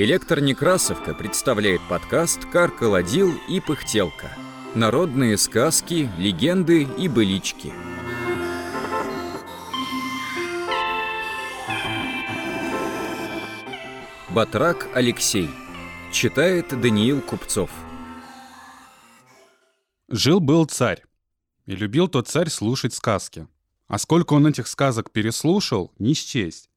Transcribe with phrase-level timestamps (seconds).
[0.00, 4.30] Электор Некрасовка представляет подкаст «Каркаладил и пыхтелка».
[4.76, 7.72] Народные сказки, легенды и былички.
[14.30, 15.50] Батрак Алексей.
[16.12, 17.72] Читает Даниил Купцов.
[20.06, 21.02] Жил-был царь.
[21.66, 23.48] И любил тот царь слушать сказки.
[23.88, 26.70] А сколько он этих сказок переслушал, не счесть.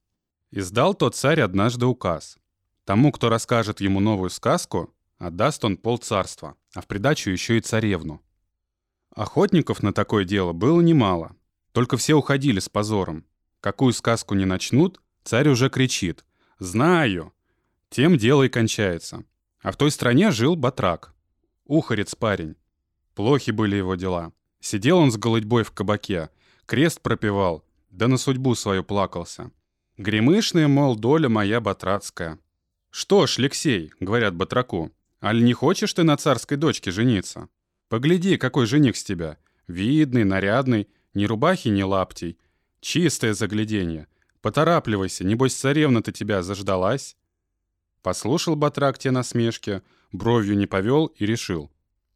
[0.50, 2.41] Издал тот царь однажды указ.
[2.84, 8.22] Тому, кто расскажет ему новую сказку, отдаст он полцарства, а в придачу еще и царевну.
[9.14, 11.36] Охотников на такое дело было немало.
[11.72, 13.24] Только все уходили с позором.
[13.60, 16.24] Какую сказку не начнут, царь уже кричит
[16.58, 17.32] «Знаю!»
[17.90, 19.24] Тем дело и кончается.
[19.60, 21.14] А в той стране жил Батрак.
[21.66, 22.56] Ухарец парень.
[23.14, 24.32] Плохи были его дела.
[24.60, 26.30] Сидел он с голодьбой в кабаке,
[26.66, 29.50] крест пропевал, да на судьбу свою плакался.
[29.98, 32.38] Гремышная, мол, доля моя батрацкая.
[32.92, 37.48] «Что ж, Алексей»,— говорят батраку, «аль не хочешь ты на царской дочке жениться?
[37.88, 39.38] Погляди, какой жених с тебя.
[39.66, 42.38] Видный, нарядный, ни рубахи, ни лаптей.
[42.80, 44.08] Чистое загляденье.
[44.42, 47.16] Поторапливайся, небось царевна-то тебя заждалась».
[48.02, 49.80] Послушал батрак те насмешки,
[50.12, 51.72] бровью не повел и решил.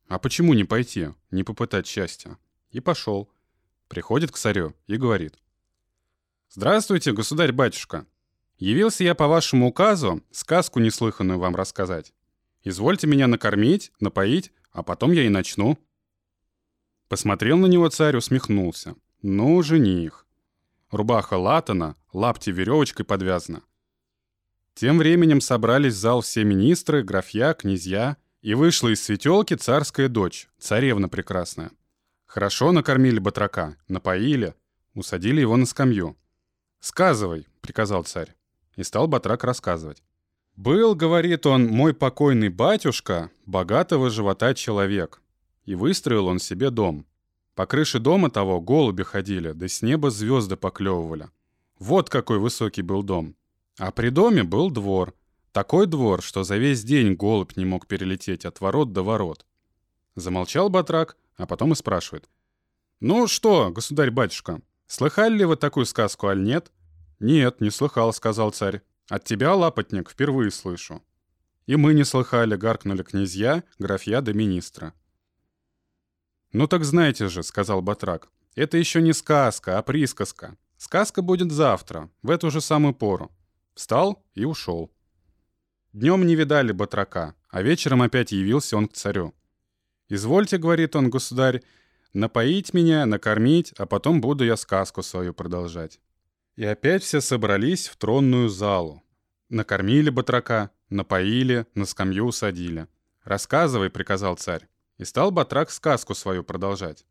[0.08, 2.36] А почему не пойти, не попытать счастья?
[2.70, 3.30] И пошел.
[3.88, 5.38] Приходит к царю и говорит.
[6.50, 8.04] «Здравствуйте, государь-батюшка.
[8.58, 12.14] Явился я по вашему указу сказку неслыханную вам рассказать.
[12.64, 15.78] Извольте меня накормить, напоить, а потом я и начну».
[17.08, 18.96] Посмотрел на него царь, усмехнулся.
[19.22, 20.26] «Ну, жених».
[20.90, 23.62] Рубаха латана, лапти веревочкой подвязана.
[24.74, 30.48] Тем временем собрались в зал все министры, графья, князья, и вышла из светелки царская дочь,
[30.58, 31.70] царевна прекрасная.
[32.26, 34.54] Хорошо накормили батрака, напоили,
[34.94, 36.16] усадили его на скамью.
[36.80, 38.34] «Сказывай»,— приказал царь.
[38.76, 40.02] И стал Батрак рассказывать.
[40.54, 45.20] «Был,— говорит он,— мой покойный батюшка, богатого живота человек.
[45.64, 47.04] И выстроил он себе дом.
[47.54, 51.30] По крыше дома того голуби ходили, да с неба звезды поклевывали.
[51.78, 53.34] Вот какой высокий был дом.
[53.78, 55.14] А при доме был двор.
[55.52, 59.46] Такой двор, что за весь день голубь не мог перелететь от ворот до ворот.
[60.14, 62.28] Замолчал Батрак, а потом и спрашивает.
[63.00, 66.72] «Ну что, государь-батюшка, слыхали ли вы такую сказку, аль нет?»
[67.18, 68.82] «Нет, не слыхал»,— сказал царь.
[69.08, 71.02] «От тебя, лапотник, впервые слышу».
[71.66, 74.92] «И мы не слыхали»,— гаркнули князья, графья да министра.
[76.52, 80.56] «Ну так знаете же»,— сказал Батрак,— «это еще не сказка, а присказка.
[80.76, 83.30] Сказка будет завтра, в эту же самую пору».
[83.74, 84.90] Встал и ушел.
[85.92, 89.34] Днем не видали Батрака, а вечером опять явился он к царю.
[90.08, 91.62] «Извольте,— говорит он, государь,—
[92.12, 96.00] напоить меня, накормить, а потом буду я сказку свою продолжать».
[96.56, 99.02] И опять все собрались в тронную залу.
[99.50, 102.88] Накормили батрака, напоили, на скамью усадили.
[103.24, 104.66] «Рассказывай»,— приказал царь.
[104.96, 107.04] И стал батрак сказку свою продолжать.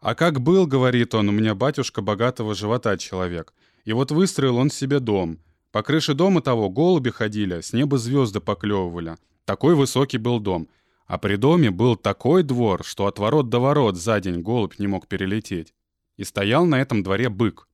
[0.00, 3.52] «А как был,— говорит он,— у меня батюшка богатого живота человек.
[3.84, 5.38] И вот выстроил он себе дом.
[5.70, 9.16] По крыше дома того голуби ходили, с неба звезды поклевывали.
[9.44, 10.68] Такой высокий был дом.
[11.06, 14.86] А при доме был такой двор, что от ворот до ворот за день голубь не
[14.86, 15.74] мог перелететь.
[16.16, 17.67] И стоял на этом дворе бык.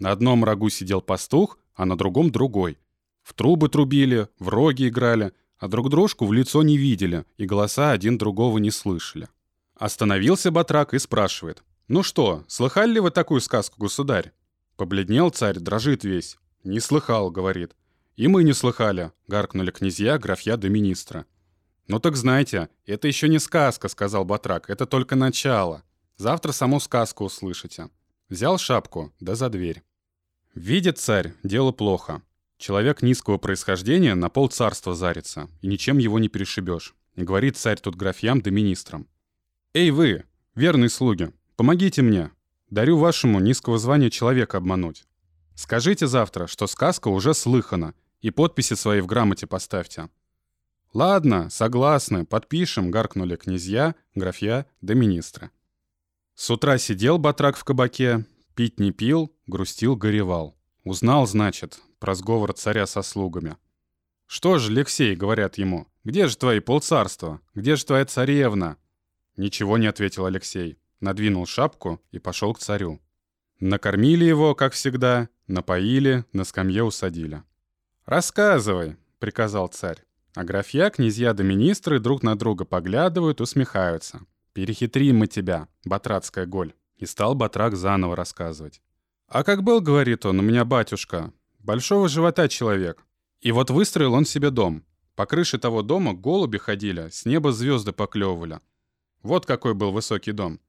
[0.00, 2.78] На одном рогу сидел пастух, а на другом другой.
[3.22, 7.92] В трубы трубили, в роги играли, а друг дружку в лицо не видели и голоса
[7.92, 9.28] один другого не слышали.
[9.76, 11.62] Остановился батрак и спрашивает.
[11.86, 14.32] «Ну что, слыхали ли вы такую сказку, государь?»
[14.76, 16.38] Побледнел царь, дрожит весь.
[16.64, 17.76] «Не слыхал»,— говорит.
[18.16, 21.26] «И мы не слыхали»,— гаркнули князья, графья да министра.
[21.88, 25.82] «Ну так знайте, это еще не сказка»,— сказал Батрак,— «это только начало.
[26.16, 27.90] Завтра саму сказку услышите».
[28.30, 29.82] Взял шапку, да за дверь.
[30.54, 32.22] Видит царь, дело плохо.
[32.58, 36.94] Человек низкого происхождения на пол царства зарится, и ничем его не перешибешь.
[37.14, 39.06] И говорит царь тут графьям да министрам.
[39.74, 40.24] «Эй вы,
[40.56, 42.32] верные слуги, помогите мне.
[42.68, 45.04] Дарю вашему низкого звания человека обмануть.
[45.54, 50.08] Скажите завтра, что сказка уже слыхана, и подписи свои в грамоте поставьте».
[50.92, 55.50] «Ладно, согласны, подпишем»,— гаркнули князья, графья да министры.
[56.34, 58.24] С утра сидел батрак в кабаке,
[58.60, 60.54] Пить не пил, грустил, горевал.
[60.84, 63.56] Узнал, значит, про сговор царя со слугами.
[64.26, 67.40] «Что же, Алексей,— говорят ему,— где же твои полцарства?
[67.54, 68.76] Где же твоя царевна?»
[69.38, 70.78] Ничего не ответил Алексей.
[71.00, 73.00] Надвинул шапку и пошел к царю.
[73.60, 77.42] Накормили его, как всегда, напоили, на скамье усадили.
[78.04, 80.04] «Рассказывай»,— приказал царь.
[80.34, 84.20] А графья, князья да министры друг на друга поглядывают, усмехаются.
[84.52, 86.74] «Перехитрим мы тебя, батратская голь».
[87.00, 88.80] И стал Батрак заново рассказывать.
[89.26, 93.04] «А как был,— говорит он,— у меня батюшка, большого живота человек.
[93.40, 94.84] И вот выстроил он себе дом.
[95.16, 98.60] По крыше того дома голуби ходили, с неба звезды поклевывали.
[99.22, 100.60] Вот какой был высокий дом.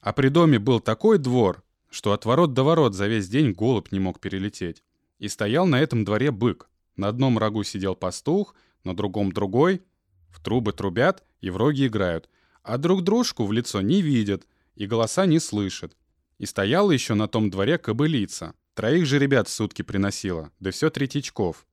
[0.00, 3.92] А при доме был такой двор, что от ворот до ворот за весь день голубь
[3.92, 4.82] не мог перелететь.
[5.18, 6.68] И стоял на этом дворе бык.
[6.96, 8.54] На одном рогу сидел пастух,
[8.84, 9.82] на другом другой.
[10.30, 12.28] В трубы трубят и в роги играют.
[12.62, 15.96] А друг дружку в лицо не видят и голоса не слышат.
[16.38, 18.54] И стояла еще на том дворе кобылица.
[18.74, 21.66] Троих же ребят в сутки приносила, да все третичков.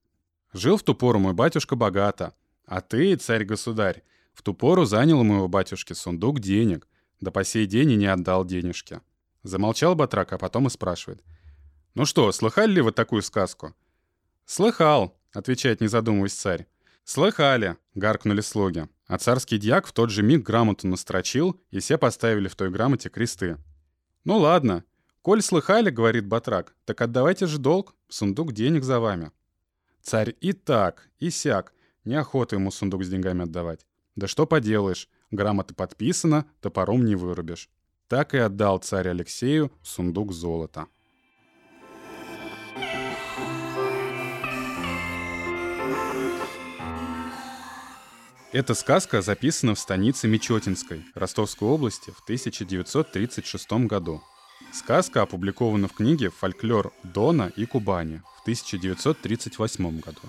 [0.54, 2.36] Жил в ту пору мой батюшка богато.
[2.66, 4.04] А ты, царь-государь,
[4.34, 6.88] в ту пору занял у моего батюшки сундук денег,
[7.20, 9.02] да по сей день и не отдал денежки.
[9.44, 11.24] Замолчал батрак, а потом и спрашивает.
[11.96, 13.76] «Ну что, слыхали ли вы такую сказку?»
[14.46, 16.68] «Слыхал»,— отвечает, не задумываясь царь.
[17.04, 18.88] «Слыхали»,— гаркнули слуги.
[19.08, 23.10] А царский дьяк в тот же миг грамоту настрочил, и все поставили в той грамоте
[23.10, 23.58] кресты.
[24.24, 24.86] «Ну ладно.
[25.22, 29.32] Коль слыхали,— говорит батрак,— так отдавайте же долг, сундук денег за вами».
[30.02, 31.74] Царь и так, и сяк,
[32.06, 33.86] неохота ему сундук с деньгами отдавать.
[34.16, 37.70] Да что поделаешь, грамота подписана, топором не вырубишь.
[38.08, 40.88] Так и отдал царь Алексею сундук золота.
[48.54, 54.22] Эта сказка записана в станице Мечетинской Ростовской области в 1936 году.
[54.74, 60.20] Сказка опубликована в книге «Фольклор Дона и Кубани» в 1938 году.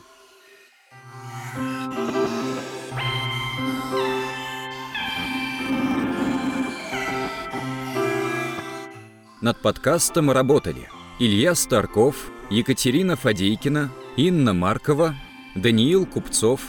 [9.40, 10.88] Над подкастом работали
[11.18, 15.16] Илья Старков, Екатерина Фадейкина, Инна Маркова,
[15.56, 16.60] Даниил Купцов,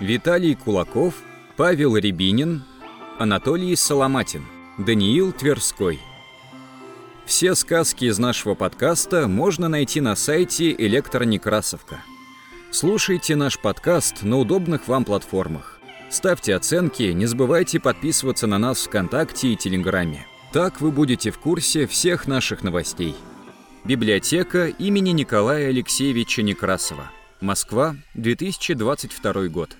[0.00, 1.12] Виталий Кулаков,
[1.58, 2.62] Павел Рябинин,
[3.18, 4.46] Анатолий Соломатин,
[4.78, 6.00] Даниил Тверской.
[7.26, 12.00] Все сказки из нашего подкаста можно найти на сайте Электронекрасовка.
[12.70, 15.78] Слушайте наш подкаст на удобных вам платформах.
[16.08, 20.26] Ставьте оценки, не забывайте подписываться на нас ВКонтакте и Телеграме.
[20.54, 23.14] Так вы будете в курсе всех наших новостей.
[23.84, 27.10] Библиотека имени Николая Алексеевича Некрасова.
[27.42, 29.76] Москва, 2022 год.